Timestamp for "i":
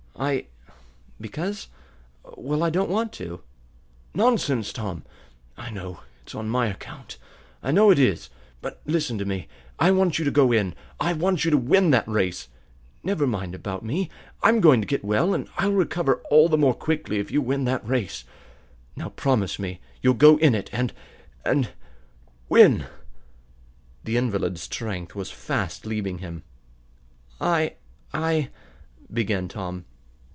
0.19-0.45, 2.61-2.69, 5.57-5.71, 7.63-7.71, 9.79-9.89, 10.99-11.13, 27.39-27.77, 28.13-28.51